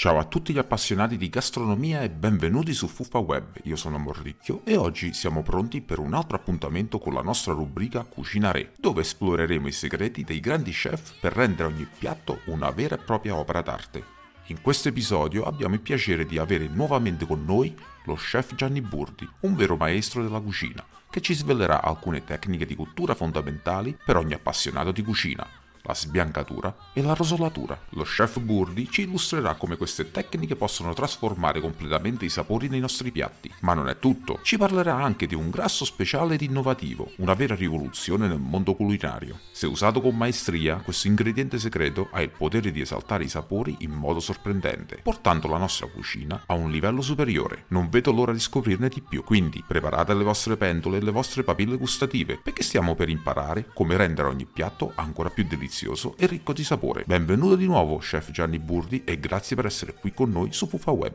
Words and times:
Ciao 0.00 0.16
a 0.16 0.24
tutti 0.24 0.54
gli 0.54 0.58
appassionati 0.58 1.18
di 1.18 1.28
gastronomia 1.28 2.00
e 2.00 2.08
benvenuti 2.08 2.72
su 2.72 2.86
Fuffa 2.86 3.18
Web. 3.18 3.58
Io 3.64 3.76
sono 3.76 3.98
Morricchio 3.98 4.62
e 4.64 4.74
oggi 4.74 5.12
siamo 5.12 5.42
pronti 5.42 5.82
per 5.82 5.98
un 5.98 6.14
altro 6.14 6.38
appuntamento 6.38 6.98
con 6.98 7.12
la 7.12 7.20
nostra 7.20 7.52
rubrica 7.52 8.04
Cucina 8.04 8.50
Re, 8.50 8.72
dove 8.78 9.02
esploreremo 9.02 9.68
i 9.68 9.72
segreti 9.72 10.24
dei 10.24 10.40
grandi 10.40 10.70
chef 10.70 11.18
per 11.20 11.34
rendere 11.34 11.68
ogni 11.68 11.86
piatto 11.98 12.40
una 12.46 12.70
vera 12.70 12.94
e 12.94 13.04
propria 13.04 13.36
opera 13.36 13.60
d'arte. 13.60 14.02
In 14.46 14.62
questo 14.62 14.88
episodio 14.88 15.44
abbiamo 15.44 15.74
il 15.74 15.82
piacere 15.82 16.24
di 16.24 16.38
avere 16.38 16.66
nuovamente 16.66 17.26
con 17.26 17.44
noi 17.44 17.76
lo 18.06 18.14
chef 18.14 18.54
Gianni 18.54 18.80
Burdi, 18.80 19.28
un 19.40 19.54
vero 19.54 19.76
maestro 19.76 20.22
della 20.22 20.40
cucina, 20.40 20.82
che 21.10 21.20
ci 21.20 21.34
svelerà 21.34 21.82
alcune 21.82 22.24
tecniche 22.24 22.64
di 22.64 22.74
cottura 22.74 23.14
fondamentali 23.14 23.94
per 24.02 24.16
ogni 24.16 24.32
appassionato 24.32 24.92
di 24.92 25.02
cucina 25.02 25.59
la 25.82 25.94
sbiancatura 25.94 26.74
e 26.92 27.02
la 27.02 27.14
rosolatura. 27.14 27.78
Lo 27.90 28.04
chef 28.04 28.40
Burdi 28.40 28.88
ci 28.90 29.02
illustrerà 29.02 29.54
come 29.54 29.76
queste 29.76 30.10
tecniche 30.10 30.56
possono 30.56 30.92
trasformare 30.92 31.60
completamente 31.60 32.24
i 32.24 32.28
sapori 32.28 32.68
nei 32.68 32.80
nostri 32.80 33.10
piatti. 33.10 33.52
Ma 33.60 33.74
non 33.74 33.88
è 33.88 33.98
tutto, 33.98 34.40
ci 34.42 34.58
parlerà 34.58 34.94
anche 34.94 35.26
di 35.26 35.34
un 35.34 35.50
grasso 35.50 35.84
speciale 35.84 36.34
ed 36.34 36.42
innovativo, 36.42 37.12
una 37.16 37.34
vera 37.34 37.54
rivoluzione 37.54 38.26
nel 38.26 38.38
mondo 38.38 38.74
culinario. 38.74 39.38
Se 39.52 39.66
usato 39.66 40.00
con 40.00 40.16
maestria, 40.16 40.76
questo 40.76 41.08
ingrediente 41.08 41.58
segreto 41.58 42.08
ha 42.12 42.20
il 42.22 42.30
potere 42.30 42.70
di 42.70 42.80
esaltare 42.80 43.24
i 43.24 43.28
sapori 43.28 43.76
in 43.80 43.90
modo 43.90 44.20
sorprendente, 44.20 45.00
portando 45.02 45.48
la 45.48 45.58
nostra 45.58 45.86
cucina 45.86 46.42
a 46.46 46.54
un 46.54 46.70
livello 46.70 47.00
superiore. 47.00 47.64
Non 47.68 47.88
vedo 47.88 48.12
l'ora 48.12 48.32
di 48.32 48.40
scoprirne 48.40 48.88
di 48.88 49.02
più, 49.02 49.24
quindi 49.24 49.64
preparate 49.66 50.14
le 50.14 50.24
vostre 50.24 50.56
pentole 50.56 50.98
e 50.98 51.02
le 51.02 51.10
vostre 51.10 51.42
papille 51.42 51.76
gustative, 51.76 52.38
perché 52.42 52.62
stiamo 52.62 52.94
per 52.94 53.08
imparare 53.08 53.68
come 53.72 53.96
rendere 53.96 54.28
ogni 54.28 54.46
piatto 54.46 54.92
ancora 54.94 55.30
più 55.30 55.44
delizioso 55.44 55.69
delizioso 55.70 56.14
e 56.18 56.26
ricco 56.26 56.52
di 56.52 56.64
sapore. 56.64 57.04
Benvenuto 57.06 57.54
di 57.54 57.66
nuovo, 57.66 57.98
chef 57.98 58.32
Gianni 58.32 58.58
Burdi, 58.58 59.02
e 59.04 59.20
grazie 59.20 59.54
per 59.54 59.66
essere 59.66 59.94
qui 59.94 60.12
con 60.12 60.30
noi 60.30 60.52
su 60.52 60.66
Fufa 60.66 60.90
Web. 60.90 61.14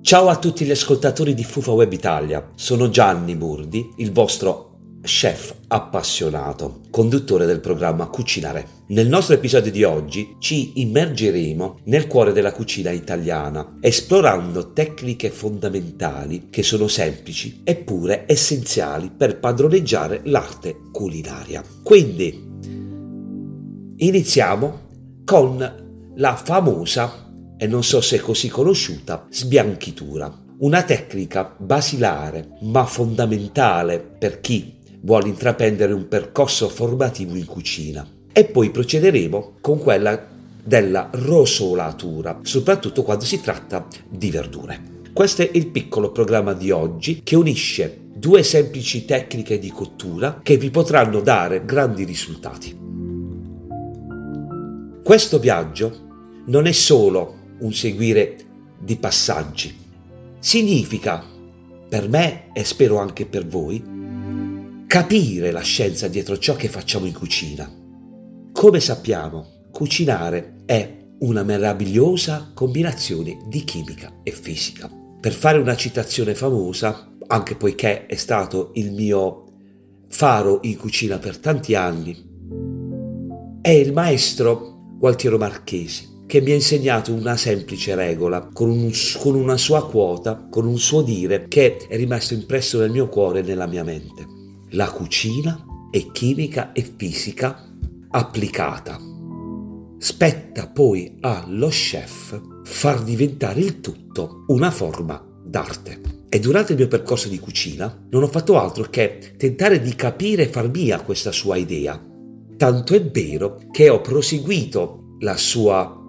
Ciao 0.00 0.28
a 0.28 0.36
tutti 0.36 0.64
gli 0.64 0.70
ascoltatori 0.70 1.34
di 1.34 1.44
Fufa 1.44 1.72
Web 1.72 1.92
Italia, 1.92 2.48
sono 2.54 2.88
Gianni 2.88 3.36
Burdi, 3.36 3.92
il 3.98 4.12
vostro 4.12 4.70
chef 5.02 5.54
appassionato, 5.68 6.80
conduttore 6.90 7.44
del 7.44 7.60
programma 7.60 8.06
Cucinare. 8.06 8.82
Nel 8.88 9.08
nostro 9.08 9.34
episodio 9.34 9.70
di 9.70 9.82
oggi 9.82 10.36
ci 10.38 10.80
immergeremo 10.80 11.80
nel 11.84 12.06
cuore 12.06 12.32
della 12.32 12.52
cucina 12.52 12.90
italiana, 12.90 13.76
esplorando 13.80 14.72
tecniche 14.72 15.30
fondamentali 15.30 16.48
che 16.50 16.62
sono 16.62 16.88
semplici 16.88 17.60
eppure 17.64 18.24
essenziali 18.26 19.10
per 19.10 19.38
padroneggiare 19.38 20.20
l'arte 20.24 20.76
culinaria. 20.90 21.62
Quindi 21.82 22.52
Iniziamo 23.96 24.80
con 25.24 26.12
la 26.16 26.34
famosa, 26.34 27.30
e 27.56 27.66
non 27.68 27.84
so 27.84 28.00
se 28.00 28.16
è 28.16 28.18
così 28.18 28.48
conosciuta, 28.48 29.26
sbianchitura. 29.30 30.42
Una 30.58 30.82
tecnica 30.82 31.54
basilare 31.56 32.56
ma 32.62 32.84
fondamentale 32.86 34.00
per 34.00 34.40
chi 34.40 34.78
vuole 35.02 35.28
intraprendere 35.28 35.92
un 35.92 36.08
percorso 36.08 36.68
formativo 36.68 37.36
in 37.36 37.44
cucina. 37.44 38.04
E 38.32 38.46
poi 38.46 38.70
procederemo 38.70 39.58
con 39.60 39.78
quella 39.78 40.26
della 40.64 41.08
rosolatura, 41.12 42.40
soprattutto 42.42 43.04
quando 43.04 43.24
si 43.24 43.40
tratta 43.40 43.86
di 44.08 44.30
verdure. 44.30 45.02
Questo 45.12 45.42
è 45.42 45.50
il 45.52 45.68
piccolo 45.68 46.10
programma 46.10 46.52
di 46.52 46.72
oggi 46.72 47.20
che 47.22 47.36
unisce 47.36 48.00
due 48.12 48.42
semplici 48.42 49.04
tecniche 49.04 49.60
di 49.60 49.70
cottura 49.70 50.40
che 50.42 50.56
vi 50.56 50.70
potranno 50.70 51.20
dare 51.20 51.64
grandi 51.64 52.02
risultati. 52.02 53.03
Questo 55.04 55.38
viaggio 55.38 56.42
non 56.46 56.64
è 56.64 56.72
solo 56.72 57.34
un 57.58 57.74
seguire 57.74 58.38
di 58.80 58.96
passaggi, 58.96 59.76
significa, 60.38 61.22
per 61.86 62.08
me 62.08 62.50
e 62.54 62.64
spero 62.64 62.96
anche 62.96 63.26
per 63.26 63.46
voi, 63.46 63.84
capire 64.86 65.50
la 65.50 65.60
scienza 65.60 66.08
dietro 66.08 66.38
ciò 66.38 66.56
che 66.56 66.68
facciamo 66.68 67.04
in 67.04 67.12
cucina. 67.12 67.70
Come 68.50 68.80
sappiamo, 68.80 69.66
cucinare 69.70 70.62
è 70.64 71.04
una 71.18 71.42
meravigliosa 71.42 72.52
combinazione 72.54 73.42
di 73.46 73.62
chimica 73.62 74.20
e 74.22 74.30
fisica. 74.30 74.90
Per 75.20 75.34
fare 75.34 75.58
una 75.58 75.76
citazione 75.76 76.34
famosa, 76.34 77.10
anche 77.26 77.56
poiché 77.56 78.06
è 78.06 78.16
stato 78.16 78.70
il 78.72 78.90
mio 78.92 79.44
faro 80.08 80.60
in 80.62 80.78
cucina 80.78 81.18
per 81.18 81.36
tanti 81.36 81.74
anni, 81.74 82.32
è 83.60 83.68
il 83.68 83.92
maestro 83.92 84.73
Gualtiero 85.04 85.36
Marchesi, 85.36 86.22
che 86.26 86.40
mi 86.40 86.52
ha 86.52 86.54
insegnato 86.54 87.12
una 87.12 87.36
semplice 87.36 87.94
regola, 87.94 88.48
con, 88.50 88.70
un, 88.70 88.90
con 89.18 89.34
una 89.34 89.58
sua 89.58 89.86
quota, 89.86 90.48
con 90.50 90.66
un 90.66 90.78
suo 90.78 91.02
dire 91.02 91.46
che 91.46 91.76
è 91.76 91.96
rimasto 91.96 92.32
impresso 92.32 92.78
nel 92.78 92.90
mio 92.90 93.06
cuore 93.08 93.40
e 93.40 93.42
nella 93.42 93.66
mia 93.66 93.84
mente. 93.84 94.24
La 94.70 94.90
cucina 94.90 95.62
è 95.90 96.10
chimica 96.10 96.72
e 96.72 96.90
fisica 96.96 97.70
applicata. 98.08 98.98
Spetta 99.98 100.68
poi 100.68 101.18
allo 101.20 101.68
chef 101.68 102.40
far 102.62 103.02
diventare 103.02 103.60
il 103.60 103.80
tutto 103.80 104.44
una 104.46 104.70
forma 104.70 105.22
d'arte. 105.44 106.00
E 106.30 106.40
durante 106.40 106.72
il 106.72 106.78
mio 106.78 106.88
percorso 106.88 107.28
di 107.28 107.38
cucina 107.38 108.06
non 108.08 108.22
ho 108.22 108.28
fatto 108.28 108.58
altro 108.58 108.84
che 108.84 109.34
tentare 109.36 109.82
di 109.82 109.94
capire 109.96 110.44
e 110.44 110.48
far 110.48 110.70
mia 110.70 111.02
questa 111.02 111.30
sua 111.30 111.56
idea, 111.56 112.02
Tanto 112.56 112.94
è 112.94 113.04
vero 113.04 113.60
che 113.70 113.88
ho 113.88 114.00
proseguito 114.00 115.16
la 115.20 115.36
sua, 115.36 116.00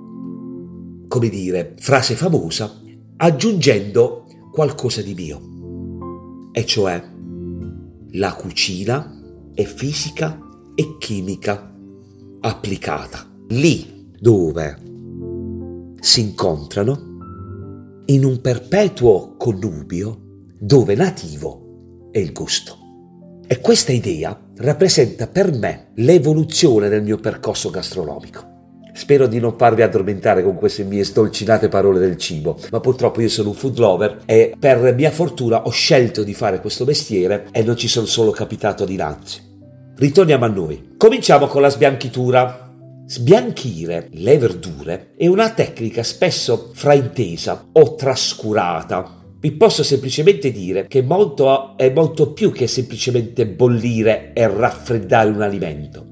come 1.07 1.29
dire, 1.29 1.75
frase 1.77 2.15
famosa 2.15 2.81
aggiungendo 3.17 4.25
qualcosa 4.51 5.01
di 5.01 5.13
mio. 5.13 6.49
E 6.51 6.65
cioè, 6.65 7.03
la 8.11 8.33
cucina 8.33 9.21
è 9.53 9.63
fisica 9.63 10.39
e 10.75 10.97
chimica 10.97 11.73
applicata. 12.41 13.27
Lì 13.49 14.09
dove 14.19 14.77
si 15.99 16.21
incontrano 16.21 17.13
in 18.05 18.23
un 18.23 18.39
perpetuo 18.39 19.35
connubio 19.35 20.43
dove 20.59 20.95
nativo 20.95 22.09
è 22.11 22.19
il 22.19 22.31
gusto. 22.31 22.77
E 23.47 23.59
questa 23.59 23.91
idea 23.91 24.39
rappresenta 24.57 25.27
per 25.27 25.51
me 25.51 25.87
l'evoluzione 25.95 26.89
del 26.89 27.03
mio 27.03 27.17
percorso 27.17 27.69
gastronomico. 27.69 28.53
Spero 28.93 29.27
di 29.27 29.39
non 29.39 29.55
farvi 29.57 29.81
addormentare 29.81 30.41
con 30.41 30.55
queste 30.55 30.85
mie 30.85 31.03
stolcinate 31.03 31.67
parole 31.67 31.99
del 31.99 32.15
cibo, 32.15 32.57
ma 32.71 32.79
purtroppo 32.79 33.19
io 33.19 33.27
sono 33.27 33.49
un 33.49 33.55
food 33.55 33.77
lover 33.77 34.21
e 34.25 34.55
per 34.57 34.93
mia 34.95 35.11
fortuna 35.11 35.63
ho 35.63 35.69
scelto 35.69 36.23
di 36.23 36.33
fare 36.33 36.61
questo 36.61 36.85
mestiere 36.85 37.47
e 37.51 37.61
non 37.61 37.75
ci 37.75 37.89
sono 37.89 38.05
solo 38.05 38.31
capitato 38.31 38.85
dinanzi. 38.85 39.41
Ritorniamo 39.97 40.45
a 40.45 40.49
noi. 40.49 40.93
Cominciamo 40.97 41.47
con 41.47 41.61
la 41.61 41.69
sbianchitura. 41.69 42.71
Sbianchire 43.05 44.07
le 44.11 44.37
verdure 44.37 45.11
è 45.17 45.27
una 45.27 45.51
tecnica 45.51 46.01
spesso 46.01 46.71
fraintesa 46.73 47.67
o 47.73 47.95
trascurata 47.95 49.14
vi 49.45 49.51
posso 49.51 49.83
semplicemente 49.83 50.51
dire 50.51 50.87
che 50.87 51.03
molto 51.03 51.77
è 51.77 51.91
molto 51.91 52.33
più 52.33 52.51
che 52.51 52.65
semplicemente 52.65 53.45
bollire 53.45 54.33
e 54.33 54.47
raffreddare 54.47 55.29
un 55.29 55.43
alimento. 55.43 56.03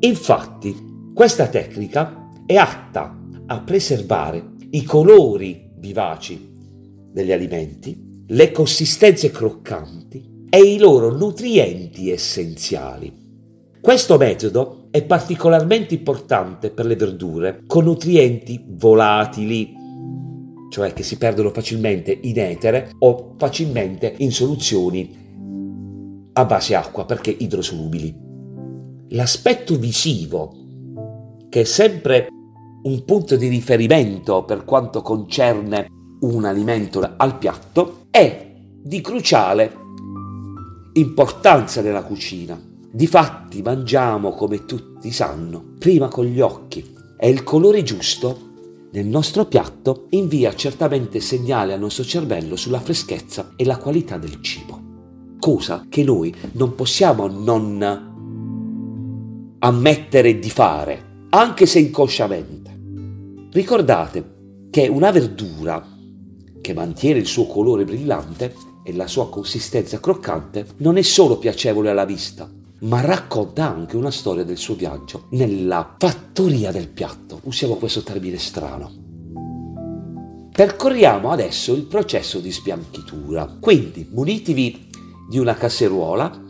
Infatti, 0.00 0.74
questa 1.12 1.48
tecnica 1.48 2.30
è 2.46 2.54
atta 2.54 3.18
a 3.48 3.60
preservare 3.60 4.52
i 4.70 4.82
colori 4.82 5.72
vivaci 5.76 6.52
degli 7.12 7.32
alimenti, 7.32 8.24
le 8.28 8.50
consistenze 8.50 9.30
croccanti 9.30 10.46
e 10.48 10.60
i 10.60 10.78
loro 10.78 11.14
nutrienti 11.14 12.10
essenziali. 12.10 13.12
Questo 13.78 14.16
metodo 14.16 14.86
è 14.90 15.02
particolarmente 15.02 15.92
importante 15.92 16.70
per 16.70 16.86
le 16.86 16.96
verdure 16.96 17.62
con 17.66 17.84
nutrienti 17.84 18.64
volatili 18.66 19.74
cioè 20.70 20.94
che 20.94 21.02
si 21.02 21.18
perdono 21.18 21.50
facilmente 21.50 22.16
in 22.22 22.38
etere 22.38 22.92
o 23.00 23.34
facilmente 23.36 24.14
in 24.18 24.32
soluzioni 24.32 25.18
a 26.32 26.44
base 26.44 26.74
acqua 26.74 27.04
perché 27.04 27.34
idrosolubili. 27.36 28.28
L'aspetto 29.08 29.76
visivo, 29.76 30.54
che 31.48 31.62
è 31.62 31.64
sempre 31.64 32.28
un 32.84 33.04
punto 33.04 33.36
di 33.36 33.48
riferimento 33.48 34.44
per 34.44 34.64
quanto 34.64 35.02
concerne 35.02 35.88
un 36.20 36.44
alimento 36.44 37.14
al 37.16 37.36
piatto, 37.36 38.06
è 38.10 38.54
di 38.82 39.00
cruciale 39.00 39.76
importanza 40.94 41.82
nella 41.82 42.04
cucina. 42.04 42.58
Difatti 42.92 43.60
mangiamo, 43.62 44.30
come 44.30 44.64
tutti 44.64 45.10
sanno, 45.10 45.74
prima 45.78 46.08
con 46.08 46.26
gli 46.26 46.40
occhi 46.40 46.94
e 47.18 47.28
il 47.28 47.42
colore 47.42 47.82
giusto 47.82 48.49
nel 48.92 49.06
nostro 49.06 49.44
piatto 49.44 50.06
invia 50.10 50.54
certamente 50.54 51.20
segnale 51.20 51.72
al 51.72 51.78
nostro 51.78 52.02
cervello 52.02 52.56
sulla 52.56 52.80
freschezza 52.80 53.52
e 53.54 53.64
la 53.64 53.76
qualità 53.76 54.18
del 54.18 54.40
cibo, 54.40 54.80
cosa 55.38 55.86
che 55.88 56.02
noi 56.02 56.34
non 56.52 56.74
possiamo 56.74 57.28
non 57.28 58.08
ammettere 59.60 60.38
di 60.38 60.50
fare, 60.50 61.26
anche 61.30 61.66
se 61.66 61.78
inconsciamente. 61.78 62.78
Ricordate 63.52 64.68
che 64.70 64.88
una 64.88 65.12
verdura 65.12 65.86
che 66.60 66.72
mantiene 66.74 67.20
il 67.20 67.26
suo 67.26 67.46
colore 67.46 67.84
brillante 67.84 68.54
e 68.82 68.92
la 68.92 69.06
sua 69.06 69.28
consistenza 69.28 70.00
croccante 70.00 70.66
non 70.78 70.96
è 70.96 71.02
solo 71.02 71.38
piacevole 71.38 71.90
alla 71.90 72.04
vista, 72.04 72.50
ma 72.80 73.00
racconta 73.00 73.68
anche 73.68 73.96
una 73.96 74.10
storia 74.10 74.44
del 74.44 74.56
suo 74.56 74.74
viaggio 74.74 75.26
nella 75.30 75.96
fattoria 75.98 76.70
del 76.72 76.88
piatto. 76.88 77.40
Usiamo 77.44 77.74
questo 77.76 78.02
termine 78.02 78.38
strano. 78.38 79.08
Percorriamo 80.52 81.30
adesso 81.30 81.74
il 81.74 81.84
processo 81.84 82.38
di 82.38 82.50
sbianchitura. 82.50 83.56
Quindi 83.60 84.08
munitevi 84.10 84.88
di 85.28 85.38
una 85.38 85.54
casseruola, 85.54 86.42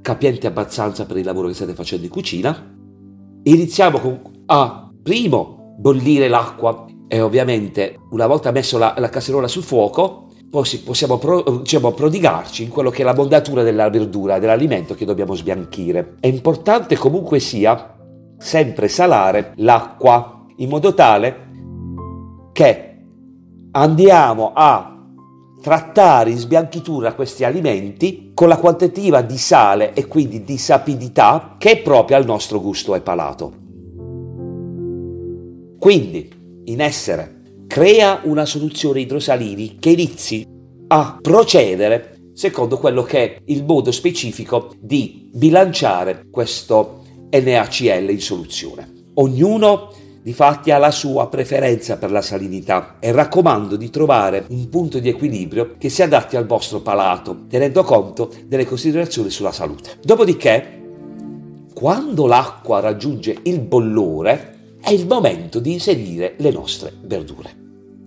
capiente 0.00 0.46
abbastanza 0.46 1.04
per 1.06 1.18
il 1.18 1.24
lavoro 1.24 1.48
che 1.48 1.54
state 1.54 1.74
facendo 1.74 2.06
in 2.06 2.10
cucina. 2.10 2.74
Iniziamo 3.44 3.98
con 3.98 4.20
a 4.46 4.90
primo 5.02 5.74
bollire 5.78 6.28
l'acqua 6.28 6.86
e 7.08 7.20
ovviamente 7.20 7.98
una 8.10 8.26
volta 8.26 8.50
messo 8.50 8.78
la, 8.78 8.94
la 8.98 9.08
casseruola 9.08 9.48
sul 9.48 9.62
fuoco 9.62 10.21
possiamo 10.84 11.16
pro, 11.16 11.40
diciamo, 11.62 11.92
prodigarci 11.92 12.64
in 12.64 12.68
quello 12.68 12.90
che 12.90 13.00
è 13.00 13.04
la 13.04 13.14
mondatura 13.14 13.62
della 13.62 13.88
verdura, 13.88 14.38
dell'alimento 14.38 14.94
che 14.94 15.06
dobbiamo 15.06 15.34
sbianchire. 15.34 16.16
È 16.20 16.26
importante 16.26 16.96
comunque 16.98 17.38
sia 17.38 17.96
sempre 18.36 18.88
salare 18.88 19.52
l'acqua 19.56 20.44
in 20.56 20.68
modo 20.68 20.92
tale 20.92 21.50
che 22.52 22.96
andiamo 23.70 24.52
a 24.54 24.88
trattare 25.62 26.30
in 26.30 26.36
sbianchitura 26.36 27.14
questi 27.14 27.44
alimenti 27.44 28.32
con 28.34 28.48
la 28.48 28.58
quantitativa 28.58 29.22
di 29.22 29.38
sale 29.38 29.94
e 29.94 30.06
quindi 30.06 30.42
di 30.42 30.58
sapidità 30.58 31.54
che 31.56 31.70
è 31.70 31.82
propria 31.82 32.18
al 32.18 32.26
nostro 32.26 32.60
gusto 32.60 32.94
e 32.94 33.00
palato. 33.00 33.52
Quindi, 35.78 36.30
in 36.64 36.80
essere, 36.80 37.41
crea 37.72 38.20
una 38.24 38.44
soluzione 38.44 39.00
idrosalini 39.00 39.78
che 39.80 39.88
inizi 39.88 40.46
a 40.88 41.18
procedere 41.22 42.18
secondo 42.34 42.76
quello 42.76 43.02
che 43.02 43.18
è 43.24 43.40
il 43.46 43.64
modo 43.64 43.90
specifico 43.90 44.74
di 44.78 45.30
bilanciare 45.32 46.26
questo 46.30 47.02
NaCl 47.30 48.10
in 48.10 48.20
soluzione. 48.20 48.92
Ognuno 49.14 49.90
Difatti 50.22 50.70
ha 50.70 50.76
la 50.76 50.90
sua 50.90 51.28
preferenza 51.28 51.96
per 51.96 52.12
la 52.12 52.20
salinità 52.20 52.98
e 53.00 53.10
raccomando 53.10 53.76
di 53.76 53.88
trovare 53.88 54.44
un 54.50 54.68
punto 54.68 55.00
di 55.00 55.08
equilibrio 55.08 55.74
che 55.78 55.88
si 55.88 56.02
adatti 56.02 56.36
al 56.36 56.46
vostro 56.46 56.80
palato, 56.80 57.46
tenendo 57.48 57.82
conto 57.82 58.30
delle 58.46 58.66
considerazioni 58.66 59.30
sulla 59.30 59.50
salute. 59.50 59.98
Dopodiché, 60.00 60.80
quando 61.74 62.26
l'acqua 62.26 62.78
raggiunge 62.78 63.38
il 63.44 63.60
bollore, 63.60 64.76
è 64.80 64.90
il 64.90 65.08
momento 65.08 65.58
di 65.58 65.72
inserire 65.72 66.34
le 66.36 66.50
nostre 66.52 66.92
verdure 67.02 67.61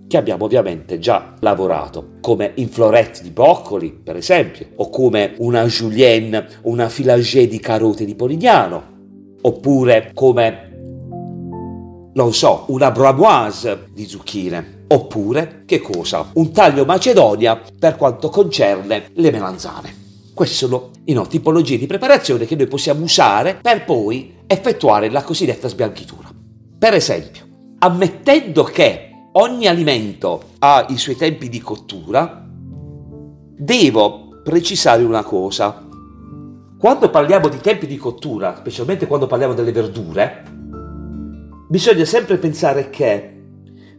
che 0.08 0.16
abbiamo 0.16 0.44
ovviamente 0.44 0.98
già 0.98 1.34
lavorato, 1.40 2.14
come 2.20 2.52
in 2.56 2.68
florette 2.68 3.22
di 3.22 3.30
broccoli, 3.30 3.90
per 3.90 4.16
esempio, 4.16 4.68
o 4.76 4.88
come 4.88 5.34
una 5.38 5.64
julienne 5.64 6.46
una 6.62 6.88
filagée 6.88 7.48
di 7.48 7.58
carote 7.58 8.04
di 8.04 8.14
Polignano, 8.14 8.94
oppure 9.42 10.10
come 10.14 10.66
non 12.16 12.32
so, 12.32 12.64
una 12.68 12.90
bramoise 12.90 13.88
di 13.92 14.06
zucchine. 14.06 14.84
Oppure, 14.88 15.64
che 15.66 15.80
cosa? 15.80 16.30
Un 16.34 16.50
taglio 16.50 16.84
macedonia 16.84 17.60
per 17.78 17.96
quanto 17.96 18.30
concerne 18.30 19.10
le 19.12 19.30
melanzane. 19.30 20.04
Queste 20.32 20.54
sono 20.54 20.90
no, 21.04 21.26
tipologie 21.26 21.76
di 21.76 21.86
preparazione 21.86 22.46
che 22.46 22.56
noi 22.56 22.68
possiamo 22.68 23.02
usare 23.02 23.58
per 23.60 23.84
poi 23.84 24.34
effettuare 24.46 25.10
la 25.10 25.22
cosiddetta 25.22 25.68
sbianchitura. 25.68 26.30
Per 26.78 26.94
esempio, 26.94 27.42
ammettendo 27.80 28.62
che 28.64 29.05
ogni 29.38 29.66
alimento 29.66 30.42
ha 30.58 30.86
i 30.88 30.96
suoi 30.96 31.16
tempi 31.16 31.48
di 31.48 31.60
cottura, 31.60 32.44
devo 32.48 34.40
precisare 34.42 35.02
una 35.02 35.22
cosa. 35.22 35.84
Quando 36.78 37.10
parliamo 37.10 37.48
di 37.48 37.58
tempi 37.58 37.86
di 37.86 37.96
cottura, 37.96 38.56
specialmente 38.56 39.06
quando 39.06 39.26
parliamo 39.26 39.54
delle 39.54 39.72
verdure, 39.72 40.44
bisogna 41.68 42.04
sempre 42.04 42.38
pensare 42.38 42.90
che 42.90 43.34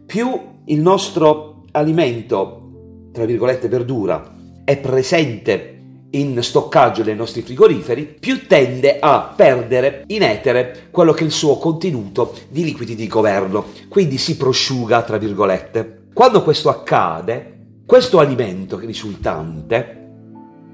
più 0.06 0.40
il 0.64 0.80
nostro 0.80 1.64
alimento, 1.72 3.08
tra 3.12 3.24
virgolette 3.24 3.68
verdura, 3.68 4.34
è 4.64 4.78
presente 4.78 5.77
in 6.10 6.42
stoccaggio 6.42 7.02
nei 7.02 7.14
nostri 7.14 7.42
frigoriferi, 7.42 8.16
più 8.18 8.46
tende 8.46 8.98
a 8.98 9.32
perdere 9.34 10.04
in 10.06 10.22
etere 10.22 10.88
quello 10.90 11.12
che 11.12 11.22
è 11.22 11.26
il 11.26 11.32
suo 11.32 11.58
contenuto 11.58 12.34
di 12.48 12.64
liquidi 12.64 12.94
di 12.94 13.06
governo, 13.06 13.66
quindi 13.88 14.18
si 14.18 14.36
prosciuga, 14.36 15.02
tra 15.02 15.18
virgolette. 15.18 16.06
Quando 16.14 16.42
questo 16.42 16.68
accade, 16.68 17.56
questo 17.86 18.18
alimento 18.18 18.78
risultante 18.78 19.96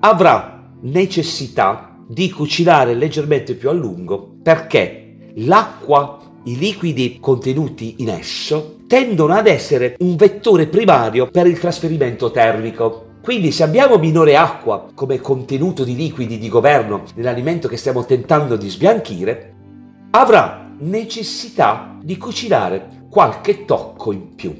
avrà 0.00 0.70
necessità 0.82 1.96
di 2.06 2.30
cucinare 2.30 2.94
leggermente 2.94 3.54
più 3.54 3.68
a 3.70 3.72
lungo 3.72 4.36
perché 4.42 5.32
l'acqua 5.36 6.18
i 6.44 6.58
liquidi 6.58 7.18
contenuti 7.20 7.96
in 7.98 8.10
esso 8.10 8.80
tendono 8.86 9.32
ad 9.32 9.46
essere 9.46 9.96
un 10.00 10.14
vettore 10.16 10.66
primario 10.66 11.26
per 11.28 11.46
il 11.46 11.58
trasferimento 11.58 12.30
termico. 12.30 13.03
Quindi 13.24 13.52
se 13.52 13.62
abbiamo 13.62 13.96
minore 13.96 14.36
acqua 14.36 14.90
come 14.92 15.18
contenuto 15.18 15.82
di 15.82 15.96
liquidi 15.96 16.36
di 16.36 16.50
governo 16.50 17.04
nell'alimento 17.14 17.68
che 17.68 17.78
stiamo 17.78 18.04
tentando 18.04 18.54
di 18.54 18.68
sbianchire, 18.68 19.54
avrà 20.10 20.70
necessità 20.80 21.96
di 22.02 22.18
cucinare 22.18 23.06
qualche 23.08 23.64
tocco 23.64 24.12
in 24.12 24.34
più. 24.34 24.54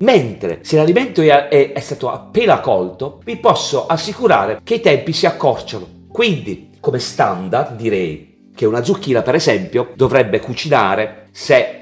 Mentre 0.00 0.58
se 0.60 0.76
l'alimento 0.76 1.22
è, 1.22 1.48
è, 1.48 1.72
è 1.72 1.80
stato 1.80 2.10
appena 2.10 2.60
colto, 2.60 3.22
vi 3.24 3.38
posso 3.38 3.86
assicurare 3.86 4.60
che 4.62 4.74
i 4.74 4.80
tempi 4.82 5.14
si 5.14 5.24
accorciano. 5.24 5.86
Quindi, 6.08 6.72
come 6.80 6.98
standard, 6.98 7.76
direi 7.76 8.50
che 8.54 8.66
una 8.66 8.84
zucchina, 8.84 9.22
per 9.22 9.36
esempio, 9.36 9.92
dovrebbe 9.94 10.38
cucinare 10.38 11.28
se 11.30 11.78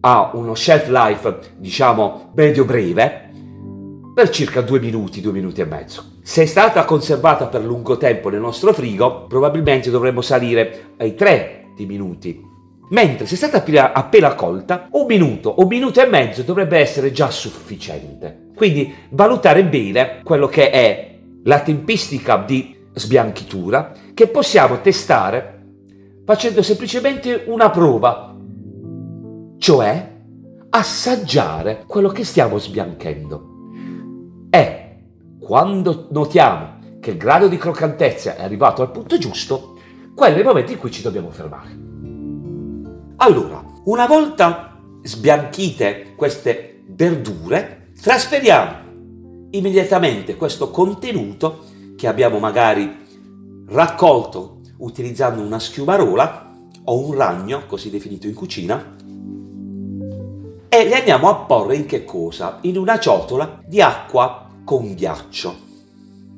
ha 0.00 0.30
uno 0.32 0.54
shelf 0.54 0.88
life, 0.88 1.38
diciamo, 1.58 2.30
medio-breve, 2.34 3.27
per 4.18 4.30
circa 4.30 4.62
due 4.62 4.80
minuti, 4.80 5.20
due 5.20 5.30
minuti 5.30 5.60
e 5.60 5.64
mezzo. 5.64 6.14
Se 6.24 6.42
è 6.42 6.46
stata 6.46 6.84
conservata 6.84 7.46
per 7.46 7.64
lungo 7.64 7.98
tempo 7.98 8.30
nel 8.30 8.40
nostro 8.40 8.72
frigo, 8.72 9.26
probabilmente 9.28 9.90
dovremmo 9.90 10.22
salire 10.22 10.94
ai 10.96 11.14
tre 11.14 11.66
di 11.76 11.86
minuti. 11.86 12.44
Mentre 12.90 13.26
se 13.26 13.34
è 13.34 13.36
stata 13.36 13.62
appena 13.92 14.34
colta, 14.34 14.88
un 14.90 15.06
minuto, 15.06 15.54
un 15.58 15.68
minuto 15.68 16.02
e 16.02 16.08
mezzo 16.08 16.42
dovrebbe 16.42 16.78
essere 16.78 17.12
già 17.12 17.30
sufficiente. 17.30 18.48
Quindi 18.56 18.92
valutare 19.10 19.62
bene 19.64 20.22
quello 20.24 20.48
che 20.48 20.70
è 20.70 21.18
la 21.44 21.60
tempistica 21.60 22.42
di 22.44 22.74
sbianchitura 22.94 23.92
che 24.14 24.26
possiamo 24.26 24.80
testare 24.80 25.62
facendo 26.24 26.62
semplicemente 26.62 27.44
una 27.46 27.70
prova, 27.70 28.34
cioè 29.58 30.12
assaggiare 30.70 31.84
quello 31.86 32.08
che 32.08 32.24
stiamo 32.24 32.58
sbianchendo. 32.58 33.47
E 34.50 34.96
quando 35.38 36.08
notiamo 36.10 36.78
che 37.00 37.10
il 37.10 37.16
grado 37.16 37.48
di 37.48 37.56
croccantezza 37.56 38.36
è 38.36 38.42
arrivato 38.42 38.82
al 38.82 38.90
punto 38.90 39.18
giusto, 39.18 39.78
quello 40.14 40.36
è 40.36 40.38
il 40.38 40.44
momento 40.44 40.72
in 40.72 40.78
cui 40.78 40.90
ci 40.90 41.02
dobbiamo 41.02 41.30
fermare. 41.30 41.76
Allora, 43.16 43.64
una 43.84 44.06
volta 44.06 44.80
sbianchite 45.02 46.14
queste 46.16 46.82
verdure, 46.88 47.90
trasferiamo 48.00 48.86
immediatamente 49.50 50.36
questo 50.36 50.70
contenuto 50.70 51.64
che 51.96 52.06
abbiamo 52.06 52.38
magari 52.38 53.06
raccolto 53.68 54.60
utilizzando 54.78 55.42
una 55.42 55.58
schiumarola 55.58 56.56
o 56.84 57.06
un 57.06 57.14
ragno, 57.14 57.62
così 57.66 57.90
definito 57.90 58.26
in 58.26 58.34
cucina, 58.34 58.96
e 60.68 60.86
le 60.86 60.98
andiamo 60.98 61.28
a 61.30 61.34
porre 61.34 61.76
in 61.76 61.86
che 61.86 62.04
cosa? 62.04 62.58
In 62.62 62.76
una 62.76 62.98
ciotola 62.98 63.60
di 63.64 63.80
acqua 63.80 64.46
con 64.64 64.94
ghiaccio. 64.94 65.66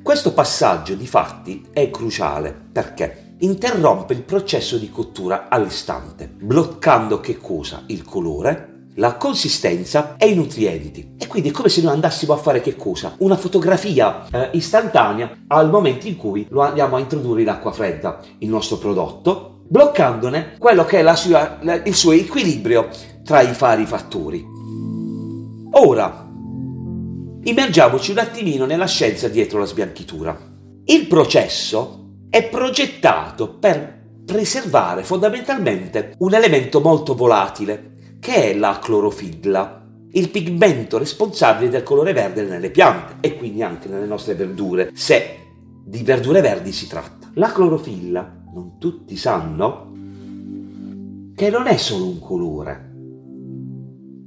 Questo 0.03 0.33
passaggio 0.33 0.95
di 0.95 1.07
fatti 1.07 1.67
è 1.73 1.91
cruciale 1.91 2.57
perché 2.73 3.35
interrompe 3.41 4.13
il 4.13 4.23
processo 4.23 4.79
di 4.79 4.91
cottura 4.91 5.49
all'istante, 5.49 6.29
bloccando 6.29 7.19
che 7.19 7.39
cosa? 7.39 7.83
Il 7.87 8.05
colore, 8.05 8.89
la 8.95 9.17
consistenza 9.17 10.15
e 10.17 10.29
i 10.29 10.35
nutrienti. 10.37 11.15
E 11.19 11.27
quindi 11.27 11.49
è 11.49 11.53
come 11.53 11.69
se 11.69 11.83
noi 11.83 11.95
andassimo 11.95 12.33
a 12.33 12.37
fare 12.37 12.61
che 12.61 12.77
cosa? 12.77 13.15
Una 13.19 13.37
fotografia 13.37 14.27
eh, 14.31 14.51
istantanea 14.53 15.39
al 15.49 15.71
momento 15.71 16.07
in 16.07 16.17
cui 16.17 16.47
lo 16.51 16.61
andiamo 16.61 16.97
a 16.97 17.01
introdurre 17.01 17.43
in 17.43 17.49
acqua 17.49 17.73
fredda, 17.73 18.21
il 18.39 18.49
nostro 18.49 18.77
prodotto, 18.77 19.63
bloccandone 19.71 20.57
quello 20.59 20.85
che 20.85 21.01
è 21.01 21.17
sua, 21.17 21.59
il 21.85 21.95
suo 21.95 22.13
equilibrio 22.13 22.89
tra 23.25 23.41
i 23.41 23.53
vari 23.57 23.87
fattori. 23.87 24.45
Ora, 25.73 26.29
immergiamoci 27.43 28.11
un 28.11 28.19
attimino 28.19 28.67
nella 28.67 28.87
scienza 28.87 29.29
dietro 29.29 29.59
la 29.59 29.67
sbianchitura. 29.67 30.37
Il 30.85 31.07
processo 31.07 32.09
è 32.29 32.49
progettato 32.49 33.55
per 33.59 33.99
preservare 34.25 35.03
fondamentalmente 35.03 36.15
un 36.19 36.35
elemento 36.35 36.81
molto 36.81 37.15
volatile 37.15 38.19
che 38.21 38.51
è 38.51 38.55
la 38.55 38.79
clorofilla? 38.81 39.83
Il 40.13 40.31
pigmento 40.31 40.99
responsabile 40.99 41.71
del 41.71 41.83
colore 41.83 42.13
verde 42.13 42.43
nelle 42.43 42.71
piante 42.71 43.17
e 43.21 43.37
quindi 43.37 43.63
anche 43.63 43.89
nelle 43.89 44.07
nostre 44.07 44.35
verdure, 44.35 44.91
se 44.93 45.39
di 45.85 46.03
verdure 46.03 46.41
verdi 46.41 46.71
si 46.73 46.87
tratta. 46.87 47.31
La 47.35 47.51
clorofilla, 47.51 48.43
non 48.53 48.77
tutti 48.79 49.17
sanno, 49.17 49.93
che 51.35 51.49
non 51.49 51.67
è 51.67 51.77
solo 51.77 52.07
un 52.07 52.19
colore, 52.19 52.90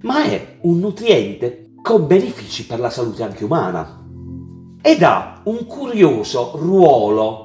ma 0.03 0.23
è 0.23 0.59
un 0.61 0.79
nutriente 0.79 1.73
con 1.81 2.07
benefici 2.07 2.65
per 2.65 2.79
la 2.79 2.89
salute 2.89 3.23
anche 3.23 3.43
umana 3.43 4.01
ed 4.81 5.03
ha 5.03 5.41
un 5.45 5.65
curioso 5.65 6.53
ruolo 6.55 7.43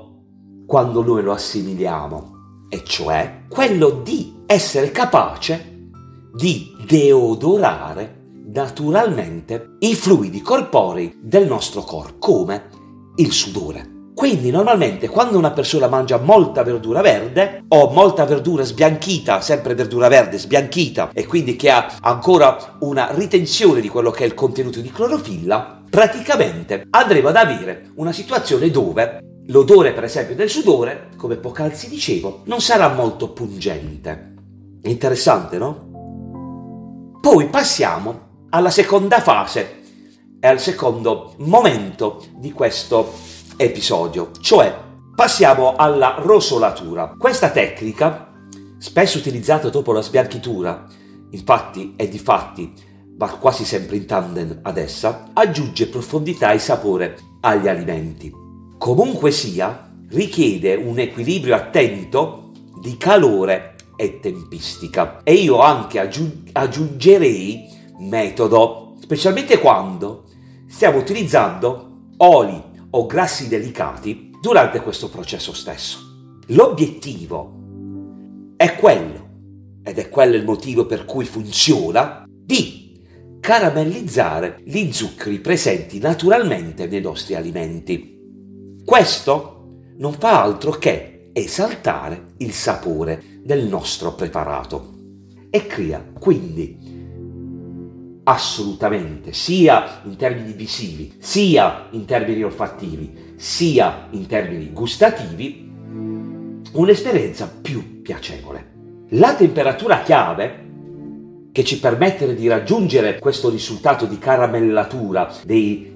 quando 0.66 1.02
noi 1.02 1.22
lo 1.22 1.32
assimiliamo, 1.32 2.66
e 2.68 2.84
cioè 2.84 3.44
quello 3.48 4.02
di 4.04 4.42
essere 4.44 4.90
capace 4.90 5.88
di 6.34 6.76
deodorare 6.86 8.16
naturalmente 8.52 9.76
i 9.80 9.94
fluidi 9.94 10.42
corporei 10.42 11.18
del 11.22 11.46
nostro 11.46 11.82
corpo, 11.82 12.18
come 12.18 12.68
il 13.16 13.32
sudore. 13.32 13.87
Quindi 14.18 14.50
normalmente 14.50 15.06
quando 15.06 15.38
una 15.38 15.52
persona 15.52 15.86
mangia 15.86 16.18
molta 16.18 16.64
verdura 16.64 17.02
verde 17.02 17.62
o 17.68 17.92
molta 17.92 18.24
verdura 18.24 18.64
sbianchita, 18.64 19.40
sempre 19.40 19.76
verdura 19.76 20.08
verde 20.08 20.38
sbianchita 20.38 21.10
e 21.14 21.24
quindi 21.24 21.54
che 21.54 21.70
ha 21.70 21.98
ancora 22.00 22.78
una 22.80 23.10
ritenzione 23.12 23.80
di 23.80 23.88
quello 23.88 24.10
che 24.10 24.24
è 24.24 24.26
il 24.26 24.34
contenuto 24.34 24.80
di 24.80 24.90
clorofilla, 24.90 25.84
praticamente 25.88 26.88
andremo 26.90 27.28
ad 27.28 27.36
avere 27.36 27.92
una 27.94 28.10
situazione 28.10 28.70
dove 28.72 29.20
l'odore 29.46 29.92
per 29.92 30.02
esempio 30.02 30.34
del 30.34 30.50
sudore, 30.50 31.10
come 31.16 31.36
poc'anzi 31.36 31.88
dicevo, 31.88 32.40
non 32.46 32.60
sarà 32.60 32.88
molto 32.88 33.28
pungente. 33.28 34.34
Interessante, 34.82 35.58
no? 35.58 37.20
Poi 37.20 37.46
passiamo 37.46 38.46
alla 38.50 38.70
seconda 38.70 39.20
fase 39.20 39.76
e 40.40 40.46
al 40.48 40.58
secondo 40.58 41.34
momento 41.36 42.24
di 42.36 42.50
questo 42.50 43.36
episodio, 43.58 44.30
cioè 44.40 44.74
passiamo 45.14 45.74
alla 45.74 46.14
rosolatura. 46.20 47.14
Questa 47.18 47.50
tecnica, 47.50 48.32
spesso 48.78 49.18
utilizzata 49.18 49.68
dopo 49.68 49.92
la 49.92 50.00
sbianchitura, 50.00 50.86
infatti 51.30 51.94
e 51.96 52.08
di 52.08 52.18
fatti 52.18 52.72
va 53.16 53.26
quasi 53.26 53.64
sempre 53.64 53.96
in 53.96 54.06
tandem 54.06 54.60
ad 54.62 54.76
essa, 54.76 55.30
aggiunge 55.32 55.88
profondità 55.88 56.52
e 56.52 56.60
sapore 56.60 57.18
agli 57.40 57.66
alimenti. 57.66 58.32
Comunque 58.78 59.32
sia, 59.32 59.90
richiede 60.10 60.76
un 60.76 61.00
equilibrio 61.00 61.56
attento 61.56 62.52
di 62.80 62.96
calore 62.96 63.74
e 63.96 64.20
tempistica. 64.20 65.20
E 65.24 65.32
io 65.32 65.60
anche 65.60 65.98
aggiung- 65.98 66.50
aggiungerei 66.52 67.68
metodo, 67.98 68.94
specialmente 69.00 69.58
quando 69.58 70.26
stiamo 70.68 70.98
utilizzando 70.98 72.12
oli 72.18 72.67
o 72.90 73.06
grassi 73.06 73.48
delicati 73.48 74.30
durante 74.40 74.80
questo 74.80 75.08
processo 75.08 75.52
stesso. 75.52 75.98
L'obiettivo 76.48 78.54
è 78.56 78.76
quello, 78.76 79.28
ed 79.82 79.98
è 79.98 80.08
quello 80.08 80.36
il 80.36 80.44
motivo 80.44 80.86
per 80.86 81.04
cui 81.04 81.24
funziona, 81.24 82.24
di 82.26 82.86
caramellizzare 83.40 84.60
gli 84.64 84.92
zuccheri 84.92 85.40
presenti 85.40 85.98
naturalmente 85.98 86.86
nei 86.86 87.00
nostri 87.00 87.34
alimenti. 87.34 88.16
Questo 88.84 89.58
non 89.98 90.12
fa 90.12 90.42
altro 90.42 90.72
che 90.72 91.30
esaltare 91.32 92.34
il 92.38 92.52
sapore 92.52 93.40
del 93.42 93.66
nostro 93.66 94.14
preparato 94.14 94.96
e 95.50 95.66
crea 95.66 96.04
quindi 96.18 96.87
assolutamente, 98.28 99.32
sia 99.32 100.02
in 100.04 100.16
termini 100.16 100.52
visivi, 100.52 101.14
sia 101.18 101.86
in 101.92 102.04
termini 102.04 102.42
olfattivi, 102.42 103.32
sia 103.36 104.08
in 104.10 104.26
termini 104.26 104.70
gustativi, 104.70 105.66
un'esperienza 106.72 107.50
più 107.62 108.02
piacevole. 108.02 109.06
La 109.12 109.34
temperatura 109.34 110.02
chiave 110.02 110.66
che 111.52 111.64
ci 111.64 111.80
permette 111.80 112.34
di 112.34 112.46
raggiungere 112.48 113.18
questo 113.18 113.48
risultato 113.48 114.04
di 114.04 114.18
caramellatura 114.18 115.32
dei, 115.44 115.90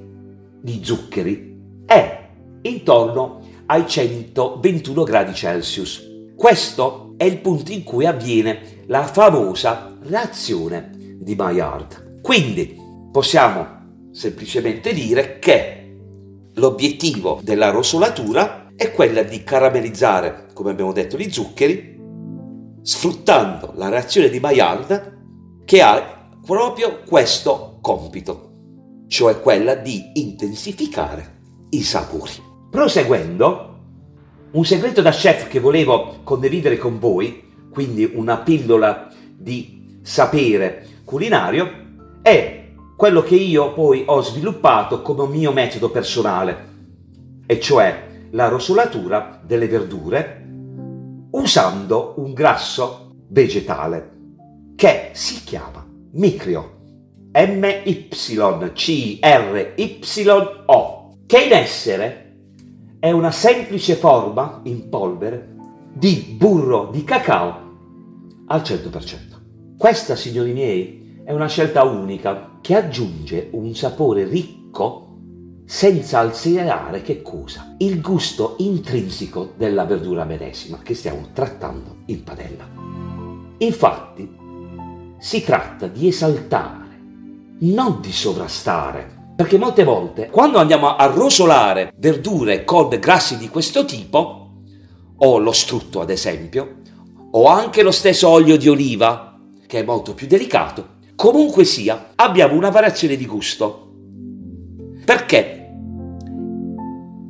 di 0.58 0.80
zuccheri 0.82 1.84
è 1.84 2.28
intorno 2.62 3.40
ai 3.66 3.86
121 3.86 5.02
gradi 5.04 5.34
Celsius. 5.34 6.02
Questo 6.34 7.12
è 7.18 7.24
il 7.24 7.36
punto 7.38 7.72
in 7.72 7.82
cui 7.82 8.06
avviene 8.06 8.84
la 8.86 9.02
famosa 9.02 9.94
reazione 10.00 10.92
di 11.20 11.34
Maillard. 11.34 12.11
Quindi 12.22 12.78
possiamo 13.10 13.66
semplicemente 14.12 14.94
dire 14.94 15.40
che 15.40 15.96
l'obiettivo 16.54 17.40
della 17.42 17.70
rosolatura 17.70 18.68
è 18.76 18.92
quella 18.92 19.22
di 19.22 19.42
caramellizzare, 19.42 20.46
come 20.54 20.70
abbiamo 20.70 20.92
detto, 20.92 21.16
gli 21.16 21.30
zuccheri, 21.30 22.00
sfruttando 22.80 23.72
la 23.74 23.88
reazione 23.88 24.28
di 24.28 24.38
Maillard 24.38 25.18
che 25.64 25.82
ha 25.82 26.28
proprio 26.44 27.00
questo 27.06 27.78
compito, 27.80 28.50
cioè 29.08 29.40
quella 29.40 29.74
di 29.74 30.12
intensificare 30.14 31.40
i 31.70 31.82
sapori. 31.82 32.32
Proseguendo, 32.70 33.78
un 34.52 34.64
segreto 34.64 35.02
da 35.02 35.10
chef 35.10 35.48
che 35.48 35.58
volevo 35.58 36.20
condividere 36.22 36.78
con 36.78 36.98
voi, 36.98 37.50
quindi 37.70 38.08
una 38.14 38.38
pillola 38.38 39.08
di 39.36 39.98
sapere 40.02 40.86
culinario, 41.04 41.81
è 42.22 42.70
quello 42.96 43.22
che 43.22 43.34
io 43.34 43.72
poi 43.72 44.04
ho 44.06 44.22
sviluppato 44.22 45.02
come 45.02 45.26
mio 45.26 45.52
metodo 45.52 45.90
personale, 45.90 46.70
e 47.46 47.58
cioè 47.60 48.10
la 48.30 48.48
rosolatura 48.48 49.40
delle 49.44 49.66
verdure 49.66 50.46
usando 51.32 52.14
un 52.18 52.32
grasso 52.32 53.16
vegetale 53.28 54.10
che 54.76 55.10
si 55.12 55.42
chiama 55.44 55.84
micrio. 56.12 56.78
M-Y-C-R-Y-O, 57.32 57.88
che 61.26 61.40
in 61.40 61.52
essere 61.52 62.36
è 63.00 63.10
una 63.10 63.30
semplice 63.30 63.94
forma 63.94 64.60
in 64.64 64.88
polvere 64.88 65.56
di 65.94 66.36
burro 66.38 66.90
di 66.92 67.02
cacao 67.04 67.70
al 68.46 68.60
100%. 68.60 69.76
Questa, 69.78 70.14
signori 70.14 70.52
miei, 70.52 71.01
è 71.24 71.32
una 71.32 71.46
scelta 71.46 71.84
unica 71.84 72.58
che 72.60 72.74
aggiunge 72.74 73.48
un 73.52 73.74
sapore 73.74 74.24
ricco 74.24 75.08
senza 75.64 76.18
alterare 76.18 77.00
che 77.02 77.22
cosa? 77.22 77.74
Il 77.78 78.00
gusto 78.00 78.56
intrinseco 78.58 79.52
della 79.56 79.84
verdura 79.84 80.24
medesima 80.24 80.80
che 80.82 80.94
stiamo 80.94 81.28
trattando 81.32 81.98
in 82.06 82.24
padella. 82.24 82.68
Infatti, 83.58 84.28
si 85.18 85.44
tratta 85.44 85.86
di 85.86 86.08
esaltare, 86.08 86.98
non 87.60 88.00
di 88.00 88.12
sovrastare. 88.12 89.20
Perché 89.36 89.56
molte 89.56 89.84
volte, 89.84 90.28
quando 90.28 90.58
andiamo 90.58 90.96
a 90.96 91.06
rosolare 91.06 91.92
verdure 91.96 92.64
con 92.64 92.88
grassi 92.88 93.38
di 93.38 93.48
questo 93.48 93.84
tipo, 93.84 94.50
o 95.16 95.38
lo 95.38 95.52
strutto 95.52 96.00
ad 96.00 96.10
esempio, 96.10 96.80
o 97.30 97.46
anche 97.46 97.82
lo 97.82 97.92
stesso 97.92 98.28
olio 98.28 98.58
di 98.58 98.68
oliva, 98.68 99.38
che 99.66 99.80
è 99.80 99.84
molto 99.84 100.12
più 100.12 100.26
delicato, 100.26 101.00
Comunque 101.22 101.62
sia, 101.62 102.14
abbiamo 102.16 102.56
una 102.56 102.70
variazione 102.70 103.14
di 103.14 103.26
gusto. 103.26 103.92
Perché 105.04 105.72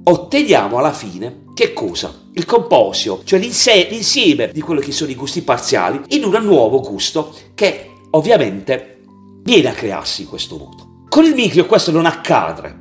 otteniamo 0.04 0.78
alla 0.78 0.94
fine 0.94 1.42
che 1.52 1.74
cosa? 1.74 2.10
Il 2.32 2.46
composio, 2.46 3.20
cioè 3.22 3.38
l'insieme 3.38 4.50
di 4.50 4.62
quelli 4.62 4.80
che 4.80 4.92
sono 4.92 5.10
i 5.10 5.14
gusti 5.14 5.42
parziali 5.42 6.00
in 6.16 6.24
un 6.24 6.42
nuovo 6.42 6.80
gusto 6.80 7.34
che 7.52 7.90
ovviamente 8.12 9.02
viene 9.42 9.68
a 9.68 9.74
crearsi 9.74 10.22
in 10.22 10.28
questo 10.28 10.56
modo. 10.56 11.04
Con 11.10 11.26
il 11.26 11.34
micro 11.34 11.66
questo 11.66 11.90
non 11.90 12.06
accade. 12.06 12.74